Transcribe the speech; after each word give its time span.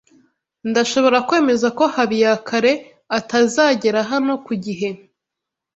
Ndashobora 0.69 1.17
kwemeza 1.27 1.67
ko 1.77 1.83
Habiyakare 1.95 2.73
atazagera 3.19 3.99
hano 4.11 4.33
ku 4.45 4.53
gihe. 4.65 4.89